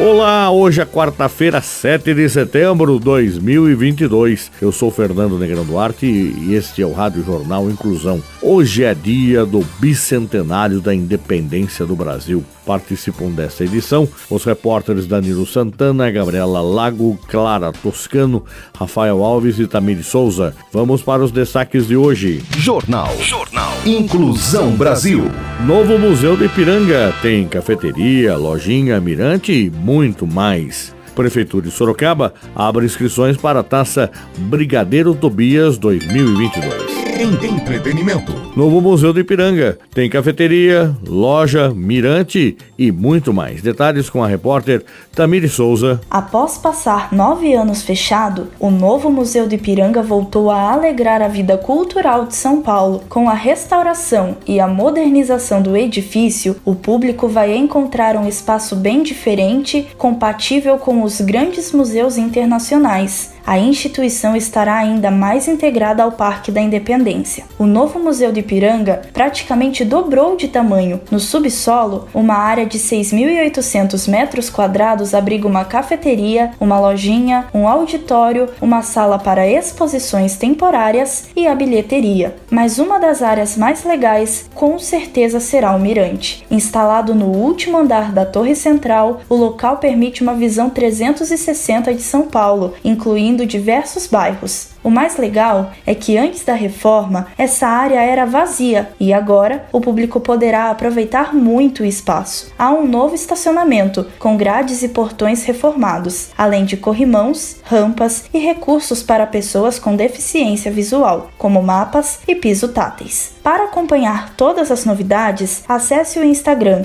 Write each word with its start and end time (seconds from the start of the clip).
Olá, 0.00 0.48
hoje 0.48 0.80
é 0.80 0.86
quarta-feira, 0.86 1.60
7 1.60 2.14
de 2.14 2.28
setembro 2.28 3.00
de 3.00 3.04
2022. 3.04 4.52
Eu 4.62 4.70
sou 4.70 4.92
Fernando 4.92 5.36
Negrão 5.36 5.64
Duarte 5.64 6.06
e 6.06 6.54
este 6.54 6.80
é 6.80 6.86
o 6.86 6.92
Rádio 6.92 7.24
Jornal 7.24 7.68
Inclusão. 7.68 8.22
Hoje 8.40 8.84
é 8.84 8.94
dia 8.94 9.44
do 9.44 9.58
bicentenário 9.80 10.80
da 10.80 10.94
independência 10.94 11.84
do 11.84 11.96
Brasil. 11.96 12.44
Participam 12.68 13.30
desta 13.30 13.64
edição 13.64 14.06
os 14.28 14.44
repórteres 14.44 15.06
Danilo 15.06 15.46
Santana, 15.46 16.10
Gabriela 16.10 16.60
Lago, 16.60 17.18
Clara 17.26 17.72
Toscano, 17.72 18.44
Rafael 18.78 19.24
Alves 19.24 19.58
e 19.58 19.66
Tamir 19.66 20.04
Souza. 20.04 20.54
Vamos 20.70 21.00
para 21.00 21.24
os 21.24 21.32
destaques 21.32 21.88
de 21.88 21.96
hoje. 21.96 22.42
Jornal. 22.58 23.08
Jornal. 23.22 23.72
Inclusão 23.86 24.72
Brasil. 24.72 25.24
Novo 25.64 25.98
Museu 25.98 26.36
de 26.36 26.44
Ipiranga 26.44 27.14
tem 27.22 27.48
cafeteria, 27.48 28.36
lojinha, 28.36 29.00
mirante 29.00 29.50
e 29.50 29.70
muito 29.70 30.26
mais. 30.26 30.94
Prefeitura 31.16 31.64
de 31.64 31.70
Sorocaba 31.70 32.34
abre 32.54 32.84
inscrições 32.84 33.38
para 33.38 33.60
a 33.60 33.64
taça 33.64 34.10
Brigadeiro 34.36 35.14
Tobias 35.14 35.78
2022 35.78 37.07
entretenimento. 37.20 38.32
Novo 38.56 38.80
Museu 38.80 39.12
do 39.12 39.18
Ipiranga. 39.18 39.78
Tem 39.92 40.08
cafeteria, 40.08 40.94
loja, 41.04 41.70
mirante 41.70 42.56
e 42.78 42.92
muito 42.92 43.32
mais. 43.32 43.60
Detalhes 43.60 44.08
com 44.08 44.22
a 44.22 44.28
repórter 44.28 44.84
Tamiri 45.14 45.48
Souza. 45.48 46.00
Após 46.08 46.58
passar 46.58 47.12
nove 47.12 47.52
anos 47.54 47.82
fechado, 47.82 48.48
o 48.60 48.70
novo 48.70 49.10
Museu 49.10 49.48
do 49.48 49.54
Ipiranga 49.54 50.02
voltou 50.02 50.48
a 50.50 50.72
alegrar 50.72 51.20
a 51.20 51.28
vida 51.28 51.56
cultural 51.58 52.26
de 52.26 52.36
São 52.36 52.62
Paulo. 52.62 53.02
Com 53.08 53.28
a 53.28 53.34
restauração 53.34 54.36
e 54.46 54.60
a 54.60 54.68
modernização 54.68 55.60
do 55.60 55.76
edifício, 55.76 56.56
o 56.64 56.74
público 56.74 57.26
vai 57.26 57.56
encontrar 57.56 58.16
um 58.16 58.28
espaço 58.28 58.76
bem 58.76 59.02
diferente, 59.02 59.88
compatível 59.98 60.78
com 60.78 61.02
os 61.02 61.20
grandes 61.20 61.72
museus 61.72 62.16
internacionais 62.16 63.37
a 63.48 63.58
instituição 63.58 64.36
estará 64.36 64.76
ainda 64.76 65.10
mais 65.10 65.48
integrada 65.48 66.02
ao 66.02 66.12
Parque 66.12 66.52
da 66.52 66.60
Independência. 66.60 67.46
O 67.58 67.64
novo 67.64 67.98
Museu 67.98 68.30
de 68.30 68.40
Ipiranga 68.40 69.00
praticamente 69.10 69.86
dobrou 69.86 70.36
de 70.36 70.48
tamanho. 70.48 71.00
No 71.10 71.18
subsolo, 71.18 72.06
uma 72.12 72.34
área 72.34 72.66
de 72.66 72.78
6.800 72.78 74.06
metros 74.06 74.50
quadrados 74.50 75.14
abriga 75.14 75.48
uma 75.48 75.64
cafeteria, 75.64 76.50
uma 76.60 76.78
lojinha, 76.78 77.46
um 77.54 77.66
auditório, 77.66 78.50
uma 78.60 78.82
sala 78.82 79.18
para 79.18 79.48
exposições 79.48 80.36
temporárias 80.36 81.30
e 81.34 81.46
a 81.46 81.54
bilheteria. 81.54 82.36
Mas 82.50 82.78
uma 82.78 82.98
das 82.98 83.22
áreas 83.22 83.56
mais 83.56 83.82
legais 83.82 84.46
com 84.54 84.78
certeza 84.78 85.40
será 85.40 85.74
o 85.74 85.80
mirante. 85.80 86.44
Instalado 86.50 87.14
no 87.14 87.28
último 87.28 87.78
andar 87.78 88.12
da 88.12 88.26
Torre 88.26 88.54
Central, 88.54 89.22
o 89.26 89.34
local 89.34 89.78
permite 89.78 90.22
uma 90.22 90.34
visão 90.34 90.68
360 90.68 91.94
de 91.94 92.02
São 92.02 92.26
Paulo, 92.26 92.74
incluindo 92.84 93.37
diversos 93.46 94.06
bairros. 94.06 94.68
O 94.88 94.90
mais 94.90 95.18
legal 95.18 95.72
é 95.86 95.94
que 95.94 96.16
antes 96.16 96.42
da 96.46 96.54
reforma, 96.54 97.26
essa 97.36 97.66
área 97.66 98.00
era 98.00 98.24
vazia 98.24 98.88
e 98.98 99.12
agora 99.12 99.66
o 99.70 99.82
público 99.82 100.18
poderá 100.18 100.70
aproveitar 100.70 101.34
muito 101.34 101.82
o 101.82 101.84
espaço. 101.84 102.50
Há 102.58 102.70
um 102.70 102.86
novo 102.86 103.14
estacionamento, 103.14 104.06
com 104.18 104.34
grades 104.34 104.82
e 104.82 104.88
portões 104.88 105.44
reformados, 105.44 106.30
além 106.38 106.64
de 106.64 106.78
corrimãos, 106.78 107.58
rampas 107.64 108.24
e 108.32 108.38
recursos 108.38 109.02
para 109.02 109.26
pessoas 109.26 109.78
com 109.78 109.94
deficiência 109.94 110.70
visual, 110.70 111.30
como 111.36 111.62
mapas 111.62 112.20
e 112.26 112.34
piso 112.34 112.68
táteis. 112.68 113.36
Para 113.48 113.64
acompanhar 113.64 114.34
todas 114.36 114.70
as 114.70 114.84
novidades, 114.84 115.64
acesse 115.66 116.18
o 116.18 116.24
Instagram, 116.24 116.84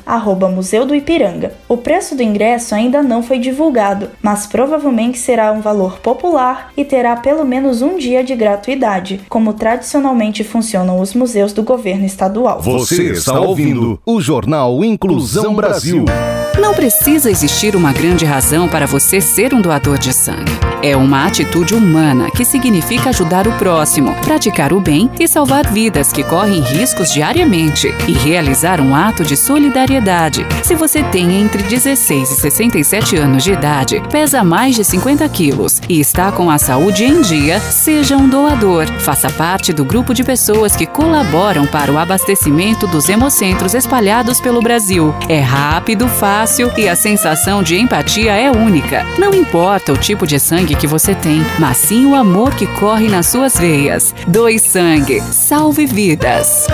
Museu 0.50 0.86
do 0.86 0.96
Ipiranga. 0.96 1.54
O 1.68 1.76
preço 1.76 2.16
do 2.16 2.24
ingresso 2.24 2.74
ainda 2.74 3.04
não 3.04 3.22
foi 3.22 3.38
divulgado, 3.38 4.12
mas 4.22 4.46
provavelmente 4.46 5.18
será 5.18 5.52
um 5.52 5.60
valor 5.60 6.00
popular 6.00 6.72
e 6.78 6.86
terá 6.86 7.18
pelo 7.18 7.44
menos 7.44 7.82
um 7.82 7.93
dia 7.98 8.24
de 8.24 8.36
gratuidade, 8.36 9.22
como 9.30 9.54
tradicionalmente 9.54 10.44
funcionam 10.44 11.00
os 11.00 11.14
museus 11.14 11.54
do 11.54 11.64
governo 11.64 12.06
estadual. 12.06 12.62
Você 12.62 13.12
está 13.12 13.40
ouvindo 13.40 14.00
o 14.06 14.22
Jornal 14.22 14.84
Inclusão 14.84 15.54
Brasil. 15.54 16.06
Não 16.60 16.74
precisa 16.74 17.32
existir 17.32 17.76
uma 17.76 17.92
grande 17.92 18.26
razão 18.26 18.68
para 18.68 18.86
você 18.86 19.20
ser 19.20 19.54
um 19.54 19.62
doador 19.62 19.98
de 19.98 20.14
sangue. 20.14 20.52
É 20.84 20.96
uma 20.96 21.26
atitude 21.26 21.74
humana 21.74 22.30
que 22.30 22.44
significa 22.44 23.10
ajudar 23.10 23.48
o 23.48 23.54
próximo, 23.54 24.14
praticar 24.22 24.74
o 24.74 24.82
bem 24.82 25.10
e 25.20 25.28
salvar 25.28 25.66
vidas 25.72 26.12
que 26.12 26.24
correm 26.24 26.60
riscos 26.60 27.12
diariamente 27.12 27.88
e 28.08 28.12
realizar 28.12 28.82
um 28.82 28.94
ato 28.94 29.24
de 29.24 29.38
solidariedade. 29.38 30.46
Se 30.62 30.76
você 30.76 31.02
tem 31.04 31.42
entre 31.42 31.64
16 31.64 32.32
e 32.32 32.36
67 32.36 33.16
anos 33.16 33.44
de 33.44 33.54
idade, 33.54 34.04
pesa 34.12 34.44
mais 34.44 34.76
de 34.76 34.84
50 34.84 35.28
quilos 35.30 35.82
e 35.88 36.00
está 36.00 36.32
com 36.32 36.52
a 36.52 36.58
saúde 36.58 37.06
em 37.06 37.22
dia, 37.22 37.62
seja 37.74 38.16
um 38.16 38.30
doador. 38.30 38.88
Faça 39.00 39.30
parte 39.30 39.74
do 39.74 39.84
grupo 39.84 40.14
de 40.14 40.24
pessoas 40.24 40.76
que 40.76 40.86
colaboram 40.86 41.66
para 41.66 41.92
o 41.92 41.98
abastecimento 41.98 42.88
dos 42.88 43.10
hemocentros 43.10 43.74
espalhados 43.74 44.40
pelo 44.40 44.62
Brasil. 44.62 45.14
É 45.28 45.40
rápido, 45.40 46.08
fácil 46.08 46.72
e 46.78 46.88
a 46.88 46.96
sensação 46.96 47.64
de 47.64 47.78
empatia 47.78 48.34
é 48.34 48.52
única. 48.52 49.04
Não 49.18 49.34
importa 49.34 49.92
o 49.92 49.98
tipo 49.98 50.26
de 50.26 50.40
sangue 50.40 50.76
que 50.76 50.88
você 50.88 51.16
tem, 51.16 51.42
mas 51.60 51.78
sim 51.78 52.06
o 52.06 52.16
amor 52.16 52.56
que 52.56 52.68
corre 52.68 53.08
nas 53.10 53.28
suas 53.28 53.58
veias. 53.58 54.14
Doe 54.28 54.60
sangue. 54.60 55.22
Salve 55.32 55.86
vidas. 55.86 56.68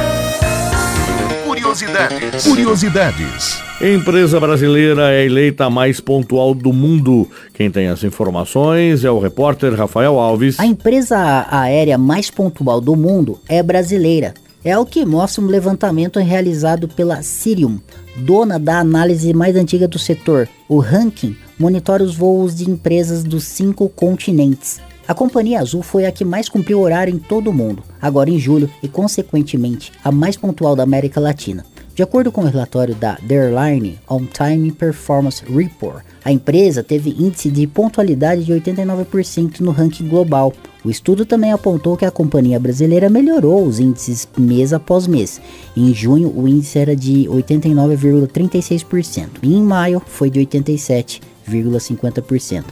Curiosidades. 1.45 2.43
Curiosidades. 2.43 3.68
Empresa 3.81 4.41
brasileira 4.41 5.13
é 5.13 5.25
eleita 5.25 5.63
a 5.63 5.69
mais 5.69 6.01
pontual 6.01 6.53
do 6.53 6.73
mundo. 6.73 7.25
Quem 7.53 7.71
tem 7.71 7.87
as 7.87 8.03
informações 8.03 9.05
é 9.05 9.09
o 9.09 9.19
repórter 9.19 9.73
Rafael 9.73 10.19
Alves. 10.19 10.59
A 10.59 10.65
empresa 10.65 11.47
aérea 11.49 11.97
mais 11.97 12.29
pontual 12.29 12.81
do 12.81 12.93
mundo 12.97 13.39
é 13.47 13.63
brasileira. 13.63 14.33
É 14.65 14.77
o 14.77 14.85
que 14.85 15.05
mostra 15.05 15.41
um 15.41 15.47
levantamento 15.47 16.19
realizado 16.19 16.89
pela 16.89 17.23
Cirium, 17.23 17.79
dona 18.17 18.59
da 18.59 18.79
análise 18.79 19.33
mais 19.33 19.55
antiga 19.55 19.87
do 19.87 19.97
setor. 19.97 20.49
O 20.67 20.79
ranking 20.79 21.37
monitora 21.57 22.03
os 22.03 22.13
voos 22.13 22.53
de 22.53 22.69
empresas 22.69 23.23
dos 23.23 23.45
cinco 23.45 23.87
continentes. 23.87 24.81
A 25.07 25.13
Companhia 25.13 25.61
Azul 25.61 25.83
foi 25.83 26.05
a 26.05 26.11
que 26.11 26.25
mais 26.25 26.49
cumpriu 26.49 26.81
horário 26.81 27.15
em 27.15 27.17
todo 27.17 27.49
o 27.49 27.53
mundo, 27.53 27.81
agora 28.01 28.29
em 28.29 28.37
julho, 28.37 28.69
e 28.83 28.89
consequentemente 28.89 29.93
a 30.03 30.11
mais 30.11 30.35
pontual 30.35 30.75
da 30.75 30.83
América 30.83 31.21
Latina. 31.21 31.63
De 31.99 32.03
acordo 32.03 32.31
com 32.31 32.43
o 32.43 32.47
relatório 32.47 32.95
da 32.95 33.17
Airline 33.29 33.99
On 34.09 34.25
Time 34.25 34.71
Performance 34.71 35.43
Report, 35.43 36.01
a 36.23 36.31
empresa 36.31 36.81
teve 36.81 37.09
índice 37.09 37.51
de 37.51 37.67
pontualidade 37.67 38.45
de 38.45 38.53
89% 38.53 39.59
no 39.59 39.71
ranking 39.71 40.07
global. 40.07 40.53
O 40.81 40.89
estudo 40.89 41.25
também 41.25 41.51
apontou 41.51 41.97
que 41.97 42.05
a 42.05 42.11
companhia 42.11 42.57
brasileira 42.57 43.09
melhorou 43.09 43.65
os 43.65 43.81
índices 43.81 44.25
mês 44.37 44.71
após 44.71 45.07
mês. 45.07 45.41
Em 45.75 45.93
junho, 45.93 46.31
o 46.33 46.47
índice 46.47 46.79
era 46.79 46.95
de 46.95 47.25
89,36% 47.25 49.27
e 49.43 49.53
em 49.53 49.61
maio 49.61 50.01
foi 50.07 50.29
de 50.29 50.39
87,50%. 50.39 52.63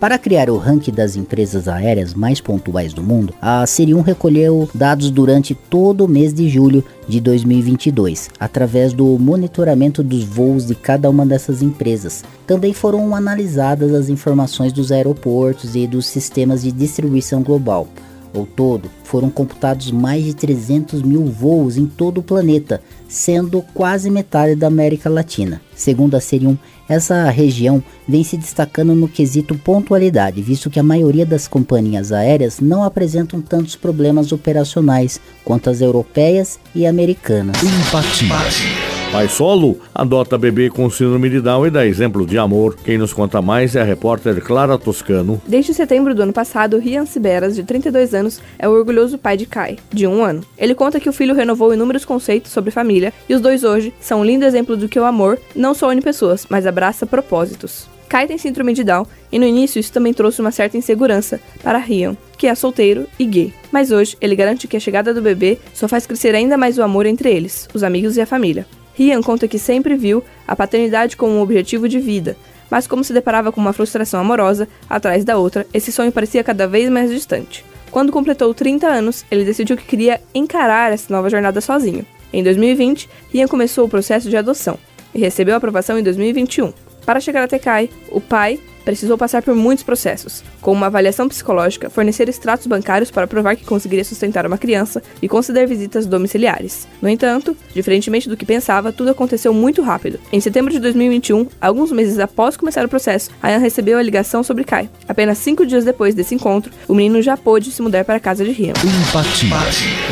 Para 0.00 0.16
criar 0.16 0.48
o 0.48 0.56
ranking 0.56 0.92
das 0.92 1.16
empresas 1.16 1.66
aéreas 1.66 2.14
mais 2.14 2.40
pontuais 2.40 2.92
do 2.92 3.02
mundo, 3.02 3.34
a 3.42 3.66
Serium 3.66 4.00
recolheu 4.00 4.70
dados 4.72 5.10
durante 5.10 5.56
todo 5.56 6.04
o 6.04 6.08
mês 6.08 6.32
de 6.32 6.48
julho 6.48 6.84
de 7.08 7.20
2022, 7.20 8.30
através 8.38 8.92
do 8.92 9.18
monitoramento 9.18 10.00
dos 10.00 10.22
voos 10.22 10.68
de 10.68 10.76
cada 10.76 11.10
uma 11.10 11.26
dessas 11.26 11.62
empresas. 11.62 12.22
Também 12.46 12.72
foram 12.72 13.12
analisadas 13.12 13.92
as 13.92 14.08
informações 14.08 14.72
dos 14.72 14.92
aeroportos 14.92 15.74
e 15.74 15.84
dos 15.84 16.06
sistemas 16.06 16.62
de 16.62 16.70
distribuição 16.70 17.42
global. 17.42 17.88
Ao 18.34 18.44
todo, 18.44 18.90
foram 19.04 19.30
computados 19.30 19.90
mais 19.90 20.24
de 20.24 20.34
300 20.34 21.02
mil 21.02 21.24
voos 21.24 21.76
em 21.76 21.86
todo 21.86 22.18
o 22.18 22.22
planeta, 22.22 22.80
sendo 23.08 23.62
quase 23.74 24.10
metade 24.10 24.54
da 24.54 24.66
América 24.66 25.08
Latina. 25.08 25.60
Segundo 25.74 26.14
a 26.14 26.20
Serium, 26.20 26.56
essa 26.88 27.28
região 27.30 27.82
vem 28.06 28.22
se 28.24 28.36
destacando 28.36 28.94
no 28.94 29.08
quesito 29.08 29.54
pontualidade, 29.54 30.42
visto 30.42 30.70
que 30.70 30.80
a 30.80 30.82
maioria 30.82 31.26
das 31.26 31.48
companhias 31.48 32.12
aéreas 32.12 32.60
não 32.60 32.82
apresentam 32.82 33.40
tantos 33.40 33.76
problemas 33.76 34.32
operacionais 34.32 35.20
quanto 35.44 35.70
as 35.70 35.80
europeias 35.80 36.58
e 36.74 36.86
americanas. 36.86 37.56
Empatia. 37.62 38.97
Pai 39.10 39.26
solo 39.26 39.80
adota 39.94 40.36
bebê 40.36 40.68
com 40.68 40.90
síndrome 40.90 41.30
de 41.30 41.40
Down 41.40 41.66
e 41.66 41.70
dá 41.70 41.86
exemplo 41.86 42.26
de 42.26 42.36
amor. 42.36 42.76
Quem 42.84 42.98
nos 42.98 43.10
conta 43.10 43.40
mais 43.40 43.74
é 43.74 43.80
a 43.80 43.84
repórter 43.84 44.38
Clara 44.42 44.76
Toscano. 44.76 45.40
Desde 45.46 45.72
setembro 45.72 46.14
do 46.14 46.22
ano 46.22 46.32
passado, 46.32 46.78
Rian 46.78 47.06
Siberas, 47.06 47.56
de 47.56 47.64
32 47.64 48.12
anos, 48.12 48.42
é 48.58 48.68
o 48.68 48.72
orgulhoso 48.72 49.16
pai 49.16 49.38
de 49.38 49.46
Kai, 49.46 49.78
de 49.90 50.06
um 50.06 50.22
ano. 50.22 50.44
Ele 50.58 50.74
conta 50.74 51.00
que 51.00 51.08
o 51.08 51.12
filho 51.12 51.34
renovou 51.34 51.72
inúmeros 51.72 52.04
conceitos 52.04 52.52
sobre 52.52 52.70
família 52.70 53.12
e 53.26 53.34
os 53.34 53.40
dois 53.40 53.64
hoje 53.64 53.94
são 53.98 54.20
um 54.20 54.24
lindo 54.24 54.44
exemplo 54.44 54.76
do 54.76 54.88
que 54.88 55.00
o 55.00 55.04
amor 55.04 55.38
não 55.56 55.72
só 55.72 55.88
une 55.90 56.02
pessoas, 56.02 56.46
mas 56.50 56.66
abraça 56.66 57.06
propósitos. 57.06 57.88
Kai 58.10 58.26
tem 58.26 58.36
síndrome 58.36 58.74
de 58.74 58.84
Down 58.84 59.06
e 59.32 59.38
no 59.38 59.46
início 59.46 59.80
isso 59.80 59.92
também 59.92 60.12
trouxe 60.12 60.40
uma 60.40 60.50
certa 60.50 60.76
insegurança 60.76 61.40
para 61.62 61.78
Rian, 61.78 62.14
que 62.36 62.46
é 62.46 62.54
solteiro 62.54 63.06
e 63.18 63.24
gay. 63.24 63.54
Mas 63.72 63.90
hoje 63.90 64.16
ele 64.20 64.36
garante 64.36 64.68
que 64.68 64.76
a 64.76 64.80
chegada 64.80 65.14
do 65.14 65.22
bebê 65.22 65.58
só 65.72 65.88
faz 65.88 66.06
crescer 66.06 66.34
ainda 66.34 66.58
mais 66.58 66.76
o 66.76 66.82
amor 66.82 67.06
entre 67.06 67.30
eles, 67.30 67.68
os 67.72 67.82
amigos 67.82 68.16
e 68.16 68.20
a 68.20 68.26
família. 68.26 68.66
Rian 68.98 69.22
conta 69.22 69.46
que 69.46 69.60
sempre 69.60 69.94
viu 69.94 70.24
a 70.44 70.56
paternidade 70.56 71.16
como 71.16 71.34
um 71.34 71.40
objetivo 71.40 71.88
de 71.88 72.00
vida, 72.00 72.36
mas 72.68 72.88
como 72.88 73.04
se 73.04 73.12
deparava 73.12 73.52
com 73.52 73.60
uma 73.60 73.72
frustração 73.72 74.18
amorosa 74.18 74.66
atrás 74.90 75.24
da 75.24 75.38
outra, 75.38 75.64
esse 75.72 75.92
sonho 75.92 76.10
parecia 76.10 76.42
cada 76.42 76.66
vez 76.66 76.90
mais 76.90 77.08
distante. 77.08 77.64
Quando 77.92 78.10
completou 78.10 78.52
30 78.52 78.88
anos, 78.88 79.24
ele 79.30 79.44
decidiu 79.44 79.76
que 79.76 79.84
queria 79.84 80.20
encarar 80.34 80.92
essa 80.92 81.14
nova 81.14 81.30
jornada 81.30 81.60
sozinho. 81.60 82.04
Em 82.32 82.42
2020, 82.42 83.08
Rian 83.32 83.46
começou 83.46 83.86
o 83.86 83.88
processo 83.88 84.28
de 84.28 84.36
adoção 84.36 84.76
e 85.14 85.20
recebeu 85.20 85.54
a 85.54 85.58
aprovação 85.58 85.96
em 85.96 86.02
2021. 86.02 86.72
Para 87.06 87.20
chegar 87.20 87.44
até 87.44 87.58
Kai, 87.58 87.88
o 88.10 88.20
pai 88.20 88.58
precisou 88.88 89.18
passar 89.18 89.42
por 89.42 89.54
muitos 89.54 89.84
processos, 89.84 90.42
como 90.62 90.78
uma 90.78 90.86
avaliação 90.86 91.28
psicológica, 91.28 91.90
fornecer 91.90 92.26
extratos 92.26 92.66
bancários 92.66 93.10
para 93.10 93.26
provar 93.26 93.54
que 93.54 93.62
conseguiria 93.62 94.02
sustentar 94.02 94.46
uma 94.46 94.56
criança 94.56 95.02
e 95.20 95.28
conceder 95.28 95.68
visitas 95.68 96.06
domiciliares. 96.06 96.88
No 97.02 97.06
entanto, 97.06 97.54
diferentemente 97.74 98.30
do 98.30 98.36
que 98.36 98.46
pensava, 98.46 98.90
tudo 98.90 99.10
aconteceu 99.10 99.52
muito 99.52 99.82
rápido. 99.82 100.18
Em 100.32 100.40
setembro 100.40 100.72
de 100.72 100.78
2021, 100.78 101.48
alguns 101.60 101.92
meses 101.92 102.18
após 102.18 102.56
começar 102.56 102.82
o 102.82 102.88
processo, 102.88 103.30
Ayan 103.42 103.58
recebeu 103.58 103.98
a 103.98 104.02
ligação 104.02 104.42
sobre 104.42 104.64
Kai. 104.64 104.88
Apenas 105.06 105.36
cinco 105.36 105.66
dias 105.66 105.84
depois 105.84 106.14
desse 106.14 106.34
encontro, 106.34 106.72
o 106.88 106.94
menino 106.94 107.20
já 107.20 107.36
pôde 107.36 107.70
se 107.70 107.82
mudar 107.82 108.06
para 108.06 108.14
a 108.14 108.20
casa 108.20 108.42
de 108.42 108.52
Rian. 108.52 108.72
Empatia. 108.72 109.50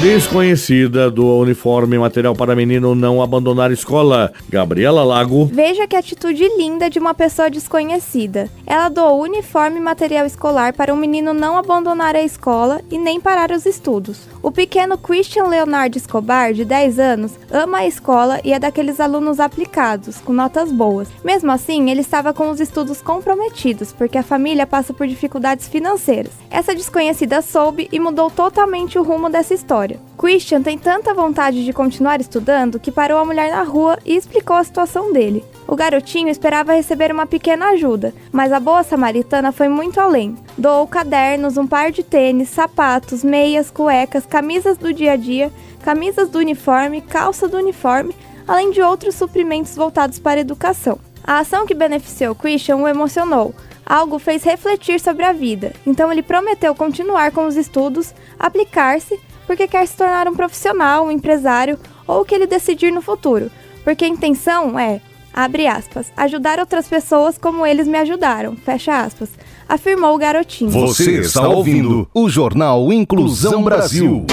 Desconhecida 0.03 1.11
do 1.11 1.39
uniforme 1.39 1.97
material 1.99 2.35
para 2.37 2.55
menino 2.55 2.95
não 2.95 3.23
abandonar 3.23 3.73
escola. 3.73 4.35
Gabriela 4.51 5.03
Lago. 5.03 5.47
Veja 5.51 5.87
que 5.87 5.97
atitude 5.97 6.47
linda 6.59 6.91
de 6.91 6.99
uma 6.99 7.15
pessoa 7.15 7.49
desconhecida. 7.49 8.51
Ela 8.67 8.89
doou 8.89 9.23
uniforme 9.23 9.79
e 9.79 9.81
material 9.81 10.27
escolar 10.27 10.73
para 10.73 10.93
o 10.93 10.97
menino 10.97 11.33
não 11.33 11.57
abandonar 11.57 12.17
a 12.17 12.23
escola 12.23 12.83
e 12.91 12.99
nem 12.99 13.21
parar 13.21 13.53
os 13.53 13.65
estudos. 13.65 14.27
O 14.47 14.53
pequeno 14.53 14.97
Christian 14.97 15.49
Leonardo 15.49 15.99
Escobar, 15.99 16.53
de 16.53 16.65
10 16.65 17.01
anos, 17.01 17.33
ama 17.51 17.79
a 17.79 17.87
escola 17.89 18.41
e 18.45 18.53
é 18.53 18.61
daqueles 18.61 19.01
alunos 19.01 19.41
aplicados, 19.41 20.21
com 20.21 20.33
notas 20.33 20.71
boas. 20.71 21.09
Mesmo 21.25 21.51
assim, 21.51 21.91
ele 21.91 22.01
estava 22.01 22.33
com 22.33 22.49
os 22.49 22.61
estudos 22.61 23.03
comprometidos, 23.03 23.91
porque 23.91 24.17
a 24.17 24.23
família 24.23 24.65
passa 24.65 24.95
por 24.95 25.09
dificuldades 25.09 25.67
financeiras. 25.67 26.31
Essa 26.49 26.77
desconhecida 26.77 27.43
soube 27.43 27.89
e 27.91 27.99
mudou 27.99 28.31
totalmente 28.31 28.97
o 28.97 29.03
rumo 29.03 29.29
dessa 29.29 29.53
história. 29.53 29.99
Christian 30.17 30.63
tem 30.63 30.79
tanta 30.79 31.13
vontade 31.13 31.65
de 31.65 31.73
continuar 31.73 32.21
estudando 32.21 32.79
que 32.79 32.93
parou 32.93 33.19
a 33.19 33.25
mulher 33.25 33.51
na 33.51 33.65
rua 33.65 33.99
e 34.05 34.15
explicou 34.15 34.55
a 34.55 34.63
situação 34.63 35.13
dele. 35.13 35.45
O 35.67 35.75
garotinho 35.75 36.29
esperava 36.29 36.73
receber 36.73 37.11
uma 37.11 37.27
pequena 37.27 37.71
ajuda, 37.71 38.15
mas 38.31 38.53
a 38.53 38.61
boa 38.61 38.85
samaritana 38.85 39.51
foi 39.51 39.69
muito 39.69 39.99
além. 40.01 40.37
Doou 40.59 40.87
cadernos, 40.87 41.59
um 41.59 41.67
par 41.67 41.91
de 41.91 42.03
tênis, 42.03 42.49
sapatos, 42.49 43.23
meias, 43.23 43.71
cuecas, 43.71 44.25
camisas 44.25 44.79
do 44.79 44.91
dia 44.91 45.13
a 45.13 45.17
dia, 45.17 45.53
camisas 45.83 46.31
do 46.31 46.39
uniforme, 46.39 47.03
calça 47.03 47.47
do 47.47 47.59
uniforme, 47.59 48.17
além 48.49 48.71
de 48.71 48.81
outros 48.81 49.17
suprimentos 49.17 49.77
voltados 49.77 50.19
para 50.19 50.41
a 50.41 50.43
educação. 50.43 50.99
A 51.23 51.41
ação 51.41 51.67
que 51.67 51.75
beneficiou 51.75 52.35
Christian 52.35 52.77
o 52.77 52.89
emocionou. 52.89 53.55
Algo 53.85 54.19
fez 54.19 54.45
refletir 54.45 54.99
sobre 54.99 55.25
a 55.27 55.33
vida, 55.33 55.75
então 55.87 56.11
ele 56.11 56.23
prometeu 56.23 56.75
continuar 56.75 57.33
com 57.33 57.47
os 57.47 57.55
estudos, 57.55 58.15
aplicar-se, 58.39 59.21
porque 59.47 59.69
quer 59.69 59.87
se 59.87 59.97
tornar 59.97 60.27
um 60.27 60.35
profissional, 60.35 61.05
um 61.05 61.11
empresário 61.11 61.79
ou 62.07 62.23
o 62.23 62.25
que 62.25 62.35
ele 62.35 62.47
decidir 62.47 62.91
no 62.91 63.03
futuro, 63.03 63.51
porque 63.85 64.07
a 64.07 64.09
intenção 64.09 64.77
é 64.79 65.01
abre 65.37 65.67
aspas, 65.67 66.07
ajudar 66.17 66.59
outras 66.59 66.89
pessoas 66.89 67.37
como 67.37 67.67
eles 67.67 67.87
me 67.87 67.99
ajudaram, 67.99 68.57
fecha 68.57 69.03
aspas, 69.03 69.29
afirmou 69.69 70.15
o 70.15 70.19
garotinho. 70.19 70.71
Você 70.71 71.21
está 71.21 71.47
ouvindo 71.47 72.09
o 72.15 72.27
Jornal 72.31 72.91
Inclusão 72.91 73.63
Brasil. 73.63 74.25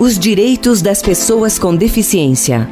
Os 0.00 0.18
direitos 0.18 0.82
das 0.82 1.00
pessoas 1.00 1.58
com 1.58 1.76
deficiência. 1.76 2.68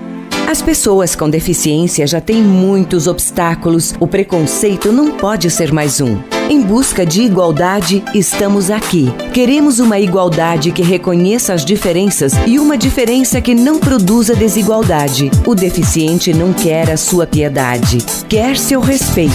As 0.51 0.63
pessoas 0.63 1.15
com 1.15 1.31
deficiência 1.31 2.07
já 2.07 2.21
têm 2.21 2.43
muitos 2.43 3.07
obstáculos, 3.07 3.95
o 4.01 4.07
preconceito 4.07 4.91
não 4.91 5.13
pode 5.13 5.51
ser 5.51 5.73
mais 5.73 6.01
um. 6.01 6.38
Em 6.51 6.63
busca 6.63 7.05
de 7.05 7.21
igualdade, 7.21 8.03
estamos 8.15 8.71
aqui. 8.71 9.13
Queremos 9.35 9.81
uma 9.81 9.99
igualdade 9.99 10.73
que 10.73 10.81
reconheça 10.83 11.53
as 11.53 11.63
diferenças 11.63 12.33
e 12.47 12.59
uma 12.59 12.79
diferença 12.79 13.39
que 13.39 13.55
não 13.55 13.79
produza 13.79 14.35
desigualdade. 14.35 15.31
O 15.47 15.55
deficiente 15.55 16.33
não 16.33 16.55
quer 16.55 16.91
a 16.91 16.97
sua 16.97 17.27
piedade, 17.27 17.99
quer 18.31 18.57
seu 18.57 18.81
respeito. 18.81 19.35